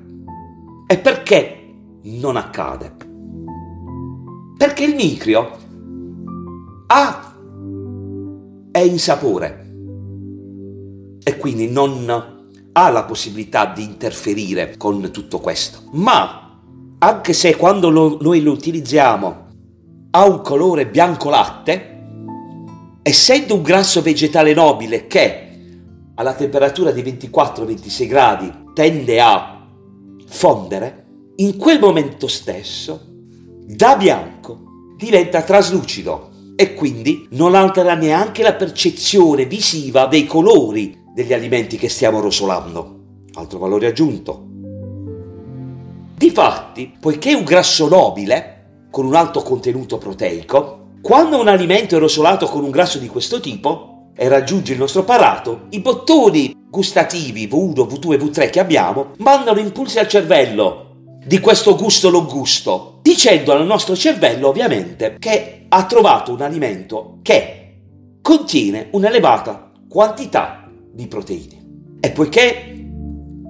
E 0.88 0.98
perché 0.98 1.74
non 2.04 2.38
accade? 2.38 2.96
Perché 4.58 4.86
il 4.86 4.96
micrio 4.96 5.58
ha 6.88 7.36
è 8.72 8.80
in 8.80 8.98
sapore 8.98 9.71
e 11.32 11.38
quindi 11.38 11.70
non 11.70 12.30
ha 12.74 12.90
la 12.90 13.04
possibilità 13.04 13.66
di 13.66 13.84
interferire 13.84 14.76
con 14.78 15.10
tutto 15.12 15.40
questo. 15.40 15.84
Ma 15.92 16.60
anche 17.00 17.34
se 17.34 17.56
quando 17.56 17.90
lo, 17.90 18.18
noi 18.22 18.42
lo 18.42 18.52
utilizziamo 18.52 19.50
ha 20.12 20.26
un 20.26 20.42
colore 20.42 20.88
bianco 20.88 21.30
latte, 21.30 21.88
essendo 23.02 23.56
un 23.56 23.62
grasso 23.62 24.02
vegetale 24.02 24.54
nobile 24.54 25.08
che 25.08 25.48
alla 26.16 26.34
temperatura 26.34 26.92
di 26.92 27.02
24-26 27.02 28.08
gradi 28.08 28.52
tende 28.74 29.22
a 29.22 29.66
fondere, 30.28 31.06
in 31.38 31.58
quel 31.58 31.80
momento 31.80 32.28
stesso 32.28 33.08
da 33.66 33.96
bianco 33.96 34.60
diventa 34.98 35.42
traslucido 35.42 36.30
e 36.56 36.74
quindi 36.74 37.28
non 37.32 37.56
altera 37.56 37.96
neanche 37.96 38.44
la 38.44 38.54
percezione 38.54 39.46
visiva 39.46 40.06
dei 40.06 40.26
colori 40.26 41.01
degli 41.14 41.34
alimenti 41.34 41.78
che 41.78 41.90
stiamo 41.90 42.20
rosolando. 42.20 43.00
Altro 43.34 43.60
valore 43.60 43.88
aggiunto. 43.88 44.48
Difatti, 46.16 46.94
poiché 47.00 47.32
è 47.32 47.36
un 47.36 47.44
grasso 47.44 47.88
nobile, 47.88 48.88
con 48.92 49.06
un 49.06 49.16
alto 49.16 49.42
contenuto 49.42 49.98
proteico, 49.98 50.80
quando 51.02 51.40
un 51.40 51.48
alimento 51.48 51.96
è 51.96 52.00
rosolato 52.00 52.46
con 52.46 52.64
un 52.64 52.70
grasso 52.70 53.00
di 53.00 53.08
questo 53.08 53.40
tipo 53.40 54.12
e 54.16 54.28
raggiunge 54.28 54.74
il 54.74 54.80
nostro 54.80 55.04
palato, 55.04 55.62
i 55.70 55.80
bottoni 55.80 56.56
gustativi 56.70 57.48
V1, 57.48 57.88
V2 57.88 58.14
e 58.14 58.18
V3 58.18 58.50
che 58.52 58.60
abbiamo 58.60 59.12
mandano 59.18 59.60
impulsi 59.60 60.00
al 60.00 60.08
cervello 60.08 60.90
di 61.26 61.40
questo 61.40 61.76
gusto 61.76 62.10
non 62.10 62.26
gusto, 62.28 63.00
dicendo 63.02 63.52
al 63.52 63.66
nostro 63.66 63.96
cervello 63.96 64.48
ovviamente 64.48 65.18
che 65.20 65.66
ha 65.68 65.86
trovato 65.86 66.34
un 66.34 66.42
alimento 66.42 67.18
che 67.22 67.78
contiene 68.22 68.90
un'elevata 68.92 69.72
quantità 69.90 70.61
di 70.92 71.08
proteine. 71.08 71.70
E 72.00 72.12
poiché 72.12 72.86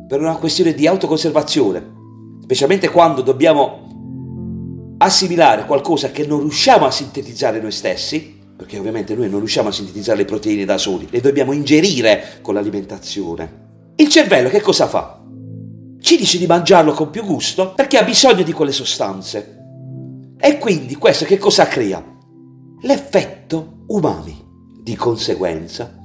per 0.08 0.20
una 0.20 0.36
questione 0.36 0.74
di 0.74 0.88
autoconservazione 0.88 2.00
specialmente 2.52 2.90
quando 2.90 3.22
dobbiamo 3.22 4.96
assimilare 4.98 5.66
qualcosa 5.66 6.12
che 6.12 6.26
non 6.26 6.42
riusciamo 6.42 6.86
a 6.86 6.92
sintetizzare 6.92 7.62
noi 7.62 7.72
stessi, 7.72 8.40
perché 8.58 8.78
ovviamente 8.78 9.16
noi 9.16 9.30
non 9.30 9.40
riusciamo 9.40 9.70
a 9.70 9.72
sintetizzare 9.72 10.18
le 10.18 10.26
proteine 10.26 10.66
da 10.66 10.78
soli, 10.78 11.08
le 11.10 11.22
dobbiamo 11.22 11.54
ingerire 11.54 12.40
con 12.42 12.54
l'alimentazione. 12.54 13.94
Il 13.96 14.10
cervello 14.10 14.50
che 14.50 14.60
cosa 14.60 14.88
fa? 14.88 15.24
Ci 16.02 16.18
dice 16.18 16.38
di 16.38 16.46
mangiarlo 16.46 16.92
con 16.92 17.10
più 17.10 17.24
gusto 17.24 17.74
perché 17.74 17.98
ha 17.98 18.04
bisogno 18.04 18.44
di 18.44 18.52
quelle 18.52 18.74
sostanze. 18.74 19.60
E 20.38 20.58
quindi 20.58 20.96
questo 20.96 21.24
che 21.24 21.38
cosa 21.38 21.68
crea? 21.68 22.04
L'effetto 22.82 23.84
umami. 23.88 24.50
Di 24.84 24.96
conseguenza, 24.96 26.01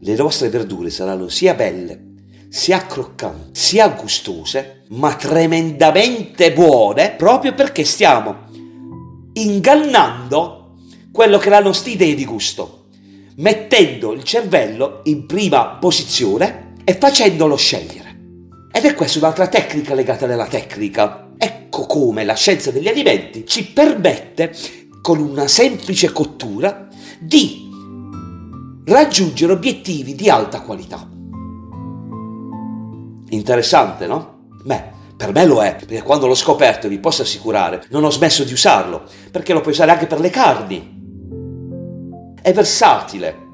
le 0.00 0.14
nostre 0.14 0.48
verdure 0.48 0.90
saranno 0.90 1.28
sia 1.28 1.54
belle 1.54 2.06
sia 2.48 2.86
croccanti, 2.86 3.58
sia 3.58 3.88
gustose, 3.90 4.84
ma 4.88 5.14
tremendamente 5.14 6.52
buone, 6.52 7.10
proprio 7.10 7.54
perché 7.54 7.84
stiamo 7.84 8.44
ingannando 9.34 10.76
quello 11.12 11.38
che 11.38 11.46
è 11.46 11.50
la 11.50 11.60
nostra 11.60 11.90
idea 11.90 12.14
di 12.14 12.24
gusto, 12.24 12.86
mettendo 13.36 14.12
il 14.12 14.22
cervello 14.22 15.00
in 15.04 15.26
prima 15.26 15.76
posizione 15.78 16.72
e 16.84 16.94
facendolo 16.94 17.56
scegliere. 17.56 18.04
Ed 18.72 18.84
è 18.84 18.94
questa 18.94 19.18
un'altra 19.18 19.48
tecnica 19.48 19.94
legata 19.94 20.24
alla 20.24 20.46
tecnica. 20.46 21.32
Ecco 21.36 21.84
come 21.86 22.24
la 22.24 22.34
scienza 22.34 22.70
degli 22.70 22.88
alimenti 22.88 23.44
ci 23.46 23.66
permette, 23.66 24.54
con 25.02 25.18
una 25.18 25.48
semplice 25.48 26.10
cottura, 26.12 26.88
di 27.18 27.65
raggiungere 28.86 29.52
obiettivi 29.52 30.14
di 30.14 30.30
alta 30.30 30.60
qualità. 30.60 31.08
Interessante, 33.30 34.06
no? 34.06 34.48
Beh, 34.62 34.94
per 35.16 35.32
me 35.32 35.44
lo 35.44 35.62
è, 35.62 35.74
perché 35.74 36.02
quando 36.02 36.26
l'ho 36.26 36.34
scoperto, 36.34 36.86
vi 36.86 36.98
posso 36.98 37.22
assicurare, 37.22 37.84
non 37.90 38.04
ho 38.04 38.10
smesso 38.10 38.44
di 38.44 38.52
usarlo, 38.52 39.02
perché 39.30 39.52
lo 39.52 39.60
puoi 39.60 39.72
usare 39.72 39.90
anche 39.90 40.06
per 40.06 40.20
le 40.20 40.30
carni. 40.30 40.94
È 42.40 42.52
versatile. 42.52 43.44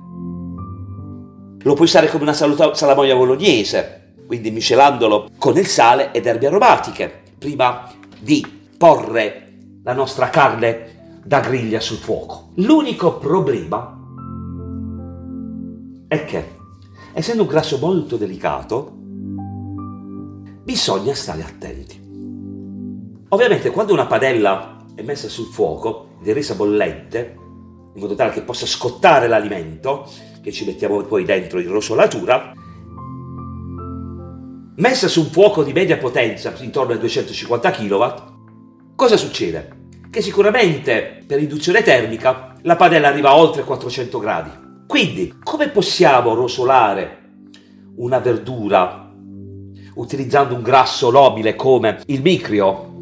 Lo 1.62 1.74
puoi 1.74 1.86
usare 1.86 2.10
come 2.10 2.24
una 2.24 2.34
salamoia 2.34 3.16
bolognese, 3.16 4.14
quindi 4.26 4.50
miscelandolo 4.50 5.30
con 5.38 5.56
il 5.56 5.66
sale 5.66 6.12
ed 6.12 6.26
erbe 6.26 6.48
aromatiche, 6.48 7.22
prima 7.38 7.90
di 8.18 8.44
porre 8.76 9.52
la 9.82 9.94
nostra 9.94 10.28
carne 10.28 11.20
da 11.24 11.40
griglia 11.40 11.80
sul 11.80 11.96
fuoco. 11.96 12.50
L'unico 12.56 13.16
problema 13.16 14.00
è 16.12 16.26
che, 16.26 16.56
essendo 17.14 17.42
un 17.42 17.48
grasso 17.48 17.78
molto 17.78 18.18
delicato, 18.18 18.92
bisogna 20.62 21.14
stare 21.14 21.42
attenti. 21.42 21.98
Ovviamente 23.30 23.70
quando 23.70 23.94
una 23.94 24.04
padella 24.04 24.76
è 24.94 25.00
messa 25.00 25.30
sul 25.30 25.46
fuoco 25.46 26.16
ed 26.20 26.28
è 26.28 26.34
resa 26.34 26.54
bollente, 26.54 27.34
in 27.94 27.98
modo 27.98 28.14
tale 28.14 28.32
che 28.32 28.42
possa 28.42 28.66
scottare 28.66 29.26
l'alimento, 29.26 30.06
che 30.42 30.52
ci 30.52 30.66
mettiamo 30.66 31.00
poi 31.00 31.24
dentro 31.24 31.58
in 31.58 31.70
rosolatura, 31.70 32.52
messa 34.76 35.08
su 35.08 35.20
un 35.20 35.30
fuoco 35.30 35.62
di 35.62 35.72
media 35.72 35.96
potenza, 35.96 36.52
intorno 36.58 36.92
ai 36.92 36.98
250 36.98 37.70
kW, 37.70 38.04
cosa 38.94 39.16
succede? 39.16 39.80
Che 40.10 40.20
sicuramente 40.20 41.24
per 41.26 41.40
induzione 41.40 41.82
termica 41.82 42.54
la 42.60 42.76
padella 42.76 43.08
arriva 43.08 43.30
a 43.30 43.38
oltre 43.38 43.64
400 43.64 44.18
gradi. 44.18 44.61
Quindi, 44.92 45.36
come 45.42 45.70
possiamo 45.70 46.34
rosolare 46.34 47.30
una 47.96 48.18
verdura 48.18 49.10
utilizzando 49.94 50.54
un 50.54 50.60
grasso 50.60 51.10
nobile 51.10 51.56
come 51.56 52.02
il 52.08 52.20
micrio, 52.20 52.92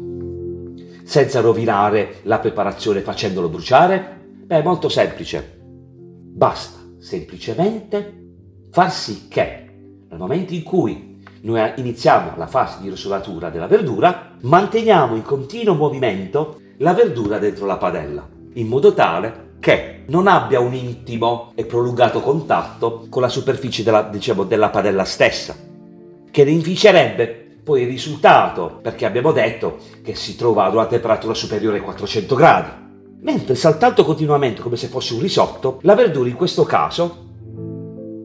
senza 1.03 1.41
rovinare 1.41 2.21
la 2.23 2.39
preparazione 2.39 3.01
facendolo 3.01 3.49
bruciare? 3.49 4.21
Beh, 4.45 4.59
è 4.59 4.63
molto 4.63 4.87
semplice. 4.87 5.59
Basta 5.59 6.79
semplicemente 6.97 8.35
far 8.71 8.89
sì 8.89 9.27
che 9.27 9.67
nel 10.07 10.17
momento 10.17 10.53
in 10.53 10.63
cui 10.63 11.21
noi 11.41 11.73
iniziamo 11.75 12.37
la 12.37 12.47
fase 12.47 12.77
di 12.79 12.87
rosolatura 12.87 13.49
della 13.49 13.67
verdura, 13.67 14.37
manteniamo 14.43 15.13
in 15.13 15.23
continuo 15.23 15.75
movimento 15.75 16.61
la 16.77 16.93
verdura 16.93 17.37
dentro 17.37 17.65
la 17.65 17.75
padella, 17.75 18.25
in 18.53 18.67
modo 18.67 18.93
tale 18.93 19.49
che 19.61 20.03
non 20.07 20.27
abbia 20.27 20.59
un 20.59 20.73
intimo 20.73 21.53
e 21.55 21.63
prolungato 21.63 22.19
contatto 22.19 23.05
con 23.09 23.21
la 23.21 23.29
superficie 23.29 23.83
della, 23.83 24.01
diciamo, 24.01 24.43
della 24.43 24.69
padella 24.69 25.05
stessa 25.05 25.55
che 26.31 26.41
inficerebbe 26.41 27.59
poi 27.63 27.81
il 27.81 27.87
risultato, 27.87 28.79
perché 28.81 29.05
abbiamo 29.05 29.31
detto 29.31 29.77
che 30.03 30.15
si 30.15 30.35
trova 30.35 30.65
ad 30.65 30.73
una 30.73 30.87
temperatura 30.87 31.33
superiore 31.33 31.77
ai 31.77 31.83
400 31.83 32.35
gradi. 32.35 32.69
Mentre 33.19 33.53
saltando 33.53 34.03
continuamente 34.03 34.61
come 34.61 34.77
se 34.77 34.87
fosse 34.87 35.13
un 35.13 35.21
risotto, 35.21 35.77
la 35.83 35.93
verdura 35.93 36.27
in 36.27 36.35
questo 36.35 36.63
caso 36.63 37.29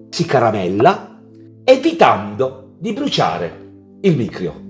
si 0.08 0.24
caramella 0.24 1.20
evitando 1.64 2.70
di 2.78 2.92
bruciare 2.94 3.64
il 4.00 4.16
micrio. 4.16 4.64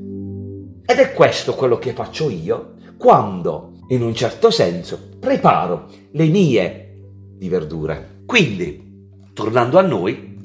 Ed 0.84 0.98
è 0.98 1.12
questo 1.12 1.54
quello 1.54 1.78
che 1.78 1.92
faccio 1.92 2.28
io 2.28 2.72
quando, 2.96 3.72
in 3.88 4.02
un 4.02 4.14
certo 4.14 4.50
senso, 4.50 5.10
preparo 5.26 5.88
le 6.12 6.26
mie 6.26 6.98
di 7.36 7.48
verdure. 7.48 8.20
Quindi, 8.24 9.10
tornando 9.34 9.76
a 9.76 9.82
noi, 9.82 10.38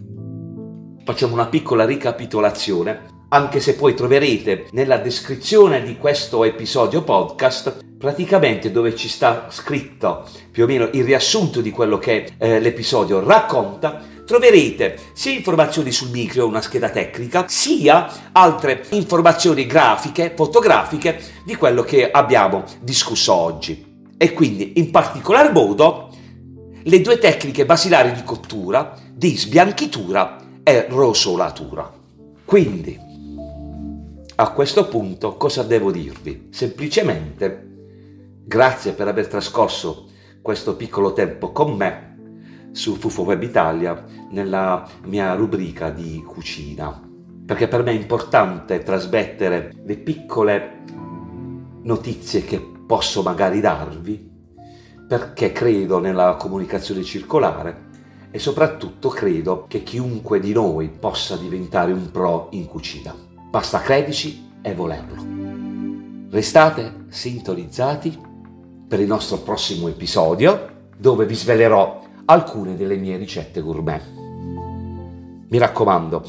facciamo 1.05 1.33
una 1.33 1.45
piccola 1.45 1.85
ricapitolazione, 1.85 3.09
anche 3.29 3.59
se 3.59 3.75
poi 3.75 3.93
troverete 3.93 4.69
nella 4.71 4.97
descrizione 4.97 5.83
di 5.83 5.97
questo 5.97 6.43
episodio 6.43 7.03
podcast 7.03 7.85
praticamente 7.95 8.71
dove 8.71 8.95
ci 8.95 9.07
sta 9.07 9.45
scritto 9.51 10.27
più 10.49 10.63
o 10.63 10.65
meno 10.65 10.89
il 10.93 11.03
riassunto 11.03 11.61
di 11.61 11.69
quello 11.69 11.99
che 11.99 12.31
eh, 12.39 12.59
l'episodio 12.59 13.23
racconta, 13.23 14.01
troverete 14.25 14.97
sia 15.13 15.31
informazioni 15.31 15.91
sul 15.91 16.09
micro, 16.09 16.47
una 16.47 16.61
scheda 16.61 16.89
tecnica, 16.89 17.45
sia 17.47 18.31
altre 18.31 18.83
informazioni 18.89 19.67
grafiche, 19.67 20.33
fotografiche 20.35 21.21
di 21.45 21.55
quello 21.55 21.83
che 21.83 22.09
abbiamo 22.09 22.63
discusso 22.79 23.31
oggi. 23.31 23.90
E 24.21 24.33
quindi 24.33 24.73
in 24.75 24.91
particolar 24.91 25.51
modo 25.51 26.09
le 26.83 27.01
due 27.01 27.17
tecniche 27.17 27.65
basilari 27.65 28.11
di 28.11 28.23
cottura, 28.23 28.95
di 29.11 29.35
sbianchitura 29.35 30.37
è 30.61 30.85
rosolatura. 30.91 31.91
Quindi, 32.45 32.99
a 34.35 34.51
questo 34.51 34.87
punto 34.87 35.37
cosa 35.37 35.63
devo 35.63 35.89
dirvi? 35.89 36.49
Semplicemente, 36.51 37.67
grazie 38.45 38.91
per 38.91 39.07
aver 39.07 39.25
trascorso 39.25 40.09
questo 40.39 40.75
piccolo 40.75 41.13
tempo 41.13 41.51
con 41.51 41.75
me 41.75 42.69
su 42.73 42.97
Fufo 42.97 43.23
Web 43.23 43.41
Italia 43.41 44.05
nella 44.29 44.87
mia 45.05 45.33
rubrica 45.33 45.89
di 45.89 46.23
cucina, 46.23 47.01
perché 47.43 47.67
per 47.67 47.81
me 47.81 47.89
è 47.89 47.95
importante 47.95 48.83
trasmettere 48.83 49.73
le 49.83 49.97
piccole 49.97 50.83
notizie 51.81 52.43
che 52.43 52.70
posso 52.91 53.21
magari 53.21 53.61
darvi, 53.61 54.29
perché 55.07 55.53
credo 55.53 55.99
nella 55.99 56.35
comunicazione 56.35 57.03
circolare 57.03 57.83
e 58.31 58.37
soprattutto 58.37 59.07
credo 59.07 59.63
che 59.69 59.81
chiunque 59.81 60.41
di 60.41 60.51
noi 60.51 60.89
possa 60.89 61.37
diventare 61.37 61.93
un 61.93 62.11
pro 62.11 62.49
in 62.51 62.65
cucina. 62.65 63.15
Basta 63.49 63.79
credici 63.79 64.51
e 64.61 64.75
volerlo. 64.75 66.27
Restate 66.31 67.05
sintonizzati 67.07 68.19
per 68.89 68.99
il 68.99 69.07
nostro 69.07 69.37
prossimo 69.37 69.87
episodio 69.87 70.89
dove 70.97 71.25
vi 71.25 71.35
svelerò 71.35 72.03
alcune 72.25 72.75
delle 72.75 72.97
mie 72.97 73.15
ricette 73.15 73.61
gourmet. 73.61 74.03
Mi 75.47 75.57
raccomando, 75.57 76.25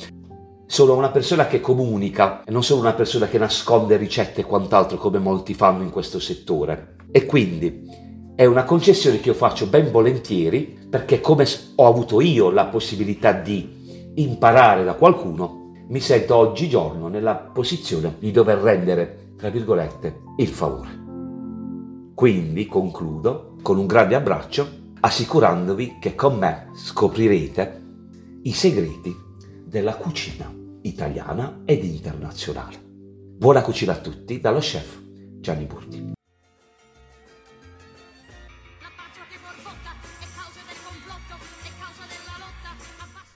sono 0.72 0.96
una 0.96 1.10
persona 1.10 1.46
che 1.46 1.60
comunica 1.60 2.44
e 2.44 2.50
non 2.50 2.64
sono 2.64 2.80
una 2.80 2.94
persona 2.94 3.28
che 3.28 3.36
nasconde 3.36 3.98
ricette 3.98 4.40
e 4.40 4.44
quant'altro 4.44 4.96
come 4.96 5.18
molti 5.18 5.52
fanno 5.52 5.82
in 5.82 5.90
questo 5.90 6.18
settore. 6.18 6.96
E 7.10 7.26
quindi 7.26 7.90
È 8.34 8.46
una 8.46 8.64
concessione 8.64 9.20
che 9.20 9.28
io 9.28 9.34
faccio 9.34 9.66
ben 9.66 9.90
volentieri 9.90 10.78
perché 10.88 11.20
come 11.20 11.46
ho 11.74 11.86
avuto 11.86 12.22
io 12.22 12.50
la 12.50 12.64
possibilità 12.64 13.32
di 13.32 14.12
imparare 14.14 14.82
da 14.82 14.94
qualcuno, 14.94 15.74
mi 15.88 16.00
sento 16.00 16.36
oggigiorno 16.36 17.08
nella 17.08 17.34
posizione 17.34 18.16
di 18.18 18.30
dover 18.30 18.56
rendere, 18.56 19.34
tra 19.36 19.50
virgolette, 19.50 20.22
il 20.38 20.48
favore. 20.48 21.00
Quindi 22.14 22.66
concludo 22.66 23.56
con 23.60 23.76
un 23.76 23.84
grande 23.84 24.14
abbraccio 24.14 24.66
assicurandovi 25.00 25.98
che 26.00 26.14
con 26.14 26.38
me 26.38 26.70
scoprirete 26.74 27.82
i 28.44 28.52
segreti 28.52 29.14
della 29.66 29.96
cucina 29.96 30.60
italiana 30.82 31.62
ed 31.64 31.84
internazionale. 31.84 32.80
Buona 32.82 33.62
cucina 33.62 33.92
a 33.92 34.00
tutti 34.00 34.40
dallo 34.40 34.58
chef 34.58 35.00
Gianni 35.40 35.64
Burti. 35.64 36.12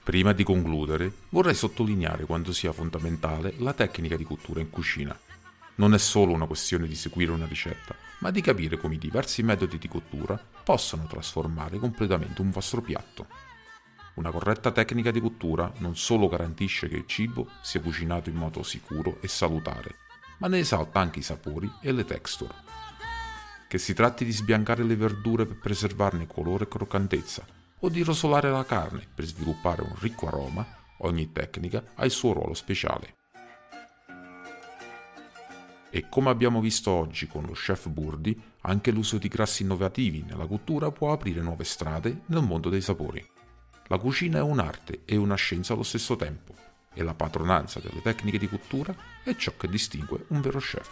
Prima 0.03 0.31
di 0.31 0.43
concludere, 0.43 1.11
vorrei 1.29 1.53
sottolineare 1.53 2.23
quanto 2.25 2.53
sia 2.53 2.71
fondamentale 2.71 3.55
la 3.57 3.73
tecnica 3.73 4.15
di 4.15 4.23
cottura 4.23 4.61
in 4.61 4.69
cucina. 4.69 5.17
Non 5.75 5.93
è 5.93 5.97
solo 5.97 6.31
una 6.31 6.47
questione 6.47 6.87
di 6.87 6.95
seguire 6.95 7.33
una 7.33 7.45
ricetta, 7.45 7.93
ma 8.19 8.31
di 8.31 8.39
capire 8.39 8.77
come 8.77 8.95
i 8.95 8.99
diversi 8.99 9.43
metodi 9.43 9.77
di 9.77 9.89
cottura 9.89 10.41
possano 10.63 11.07
trasformare 11.07 11.77
completamente 11.77 12.41
un 12.41 12.51
vostro 12.51 12.81
piatto. 12.81 13.27
Una 14.17 14.31
corretta 14.31 14.71
tecnica 14.71 15.11
di 15.11 15.21
cottura 15.21 15.71
non 15.77 15.95
solo 15.95 16.27
garantisce 16.27 16.87
che 16.87 16.95
il 16.95 17.05
cibo 17.05 17.49
sia 17.61 17.81
cucinato 17.81 18.29
in 18.29 18.35
modo 18.35 18.63
sicuro 18.63 19.19
e 19.21 19.27
salutare, 19.27 19.95
ma 20.39 20.47
ne 20.47 20.57
esalta 20.57 20.99
anche 20.99 21.19
i 21.19 21.21
sapori 21.21 21.71
e 21.81 21.91
le 21.91 22.03
texture. 22.03 22.53
Che 23.67 23.77
si 23.77 23.93
tratti 23.93 24.25
di 24.25 24.31
sbiancare 24.31 24.83
le 24.83 24.95
verdure 24.95 25.45
per 25.45 25.59
preservarne 25.59 26.25
colore 26.25 26.63
e 26.63 26.67
croccantezza, 26.67 27.45
o 27.79 27.89
di 27.89 28.01
rosolare 28.01 28.49
la 28.49 28.65
carne 28.65 29.07
per 29.13 29.25
sviluppare 29.25 29.83
un 29.83 29.93
ricco 29.99 30.25
aroma, 30.25 30.65
ogni 31.01 31.31
tecnica 31.31 31.83
ha 31.93 32.03
il 32.03 32.11
suo 32.11 32.33
ruolo 32.33 32.55
speciale. 32.55 33.17
E 35.91 36.09
come 36.09 36.31
abbiamo 36.31 36.59
visto 36.59 36.89
oggi 36.89 37.27
con 37.27 37.43
lo 37.43 37.53
chef 37.53 37.87
Burdi, 37.87 38.39
anche 38.61 38.89
l'uso 38.89 39.19
di 39.19 39.27
grassi 39.27 39.61
innovativi 39.61 40.23
nella 40.23 40.47
cottura 40.47 40.89
può 40.89 41.11
aprire 41.11 41.41
nuove 41.41 41.65
strade 41.65 42.21
nel 42.25 42.41
mondo 42.41 42.69
dei 42.69 42.81
sapori. 42.81 43.35
La 43.87 43.97
cucina 43.97 44.39
è 44.39 44.41
un'arte 44.41 45.01
e 45.05 45.15
una 45.15 45.35
scienza 45.35 45.73
allo 45.73 45.83
stesso 45.83 46.15
tempo, 46.15 46.53
e 46.93 47.03
la 47.03 47.13
padronanza 47.13 47.79
delle 47.79 48.01
tecniche 48.01 48.37
di 48.37 48.49
cottura 48.49 48.93
è 49.23 49.35
ciò 49.35 49.53
che 49.55 49.69
distingue 49.69 50.25
un 50.27 50.41
vero 50.41 50.59
chef. 50.59 50.89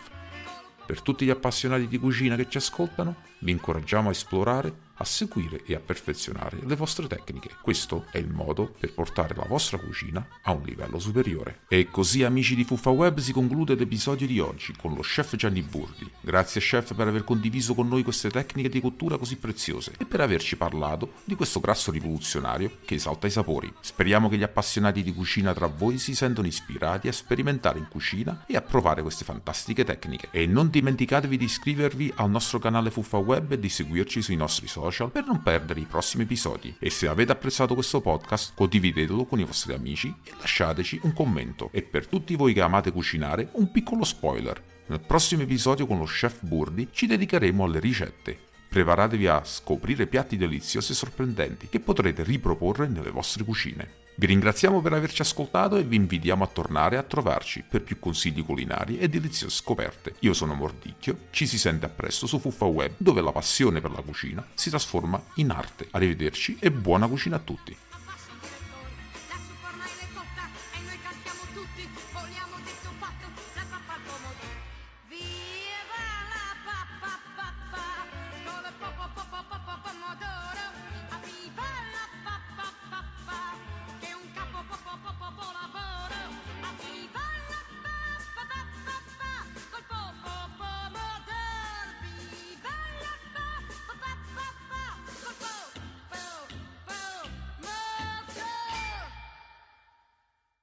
Per 0.85 1.01
tutti 1.01 1.25
gli 1.25 1.29
appassionati 1.29 1.87
di 1.87 1.97
cucina 1.97 2.35
che 2.35 2.47
ci 2.47 2.57
ascoltano, 2.57 3.15
vi 3.39 3.51
incoraggiamo 3.51 4.09
a 4.09 4.11
esplorare 4.11 4.84
a 4.97 5.03
seguire 5.03 5.63
e 5.65 5.75
a 5.75 5.79
perfezionare 5.79 6.59
le 6.63 6.75
vostre 6.75 7.07
tecniche. 7.07 7.49
Questo 7.61 8.05
è 8.11 8.17
il 8.17 8.29
modo 8.29 8.73
per 8.79 8.93
portare 8.93 9.35
la 9.35 9.45
vostra 9.47 9.77
cucina 9.77 10.25
a 10.43 10.51
un 10.51 10.63
livello 10.63 10.99
superiore. 10.99 11.61
E 11.67 11.89
così 11.89 12.23
amici 12.23 12.55
di 12.55 12.63
Fuffa 12.63 12.89
Web 12.89 13.19
si 13.19 13.33
conclude 13.33 13.75
l'episodio 13.75 14.27
di 14.27 14.39
oggi 14.39 14.73
con 14.77 14.93
lo 14.93 15.01
chef 15.01 15.35
Gianni 15.35 15.61
Burdi. 15.61 16.09
Grazie 16.21 16.61
chef 16.61 16.93
per 16.93 17.07
aver 17.07 17.23
condiviso 17.23 17.73
con 17.73 17.87
noi 17.87 18.03
queste 18.03 18.29
tecniche 18.29 18.69
di 18.69 18.81
cottura 18.81 19.17
così 19.17 19.37
preziose 19.37 19.93
e 19.97 20.05
per 20.05 20.21
averci 20.21 20.55
parlato 20.55 21.13
di 21.23 21.35
questo 21.35 21.59
grasso 21.59 21.91
rivoluzionario 21.91 22.77
che 22.85 22.95
esalta 22.95 23.27
i 23.27 23.31
sapori. 23.31 23.71
Speriamo 23.79 24.29
che 24.29 24.37
gli 24.37 24.43
appassionati 24.43 25.03
di 25.03 25.13
cucina 25.13 25.53
tra 25.53 25.67
voi 25.67 25.97
si 25.97 26.15
sentano 26.15 26.47
ispirati 26.47 27.07
a 27.07 27.11
sperimentare 27.11 27.79
in 27.79 27.87
cucina 27.89 28.45
e 28.47 28.55
a 28.55 28.61
provare 28.61 29.01
queste 29.01 29.25
fantastiche 29.25 29.83
tecniche. 29.83 30.29
E 30.31 30.45
non 30.45 30.69
dimenticatevi 30.69 31.37
di 31.37 31.45
iscrivervi 31.45 32.13
al 32.15 32.29
nostro 32.29 32.59
canale 32.59 32.91
Fuffa 32.91 33.17
Web 33.17 33.51
e 33.51 33.59
di 33.59 33.69
seguirci 33.69 34.21
sui 34.21 34.35
nostri 34.35 34.67
social 34.67 34.84
social 34.85 35.11
per 35.11 35.25
non 35.25 35.41
perdere 35.41 35.79
i 35.79 35.85
prossimi 35.85 36.23
episodi. 36.23 36.75
E 36.79 36.89
se 36.89 37.07
avete 37.07 37.31
apprezzato 37.31 37.73
questo 37.73 38.01
podcast, 38.01 38.53
condividetelo 38.55 39.25
con 39.25 39.39
i 39.39 39.43
vostri 39.43 39.73
amici 39.73 40.13
e 40.23 40.31
lasciateci 40.39 40.99
un 41.03 41.13
commento. 41.13 41.69
E 41.71 41.81
per 41.81 42.07
tutti 42.07 42.35
voi 42.35 42.53
che 42.53 42.61
amate 42.61 42.91
cucinare, 42.91 43.49
un 43.53 43.71
piccolo 43.71 44.03
spoiler. 44.03 44.61
Nel 44.87 45.01
prossimo 45.01 45.41
episodio 45.41 45.87
con 45.87 45.97
lo 45.97 46.05
chef 46.05 46.41
Burdi 46.41 46.89
ci 46.91 47.07
dedicheremo 47.07 47.63
alle 47.63 47.79
ricette. 47.79 48.37
Preparatevi 48.69 49.27
a 49.27 49.41
scoprire 49.43 50.05
piatti 50.05 50.37
deliziosi 50.37 50.91
e 50.91 50.95
sorprendenti 50.95 51.69
che 51.69 51.79
potrete 51.79 52.23
riproporre 52.23 52.87
nelle 52.87 53.09
vostre 53.09 53.43
cucine. 53.43 54.04
Vi 54.17 54.27
ringraziamo 54.27 54.81
per 54.81 54.93
averci 54.93 55.21
ascoltato 55.21 55.75
e 55.75 55.83
vi 55.83 55.97
invitiamo 55.97 56.41
a 56.41 56.47
tornare 56.47 56.95
a 56.95 57.03
trovarci 57.03 57.65
per 57.67 57.83
più 57.83 57.99
consigli 57.99 58.45
culinari 58.45 58.97
e 58.97 59.09
deliziose 59.09 59.53
scoperte. 59.53 60.15
Io 60.19 60.33
sono 60.33 60.53
Mordicchio, 60.53 61.27
ci 61.31 61.45
si 61.45 61.57
sente 61.57 61.85
a 61.85 61.89
presto 61.89 62.25
su 62.25 62.39
Fuffa 62.39 62.63
Web 62.63 62.93
dove 62.95 63.19
la 63.19 63.33
passione 63.33 63.81
per 63.81 63.91
la 63.91 64.01
cucina 64.01 64.45
si 64.53 64.69
trasforma 64.69 65.21
in 65.35 65.49
arte. 65.49 65.89
Arrivederci 65.91 66.55
e 66.61 66.71
buona 66.71 67.07
cucina 67.07 67.35
a 67.35 67.39
tutti! 67.39 67.75